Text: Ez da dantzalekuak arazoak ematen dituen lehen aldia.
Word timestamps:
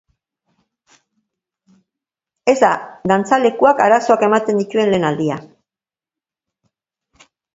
Ez 2.53 2.55
da 2.63 2.71
dantzalekuak 3.11 3.83
arazoak 3.87 4.25
ematen 4.29 4.63
dituen 4.63 4.91
lehen 4.95 5.05
aldia. 5.13 5.37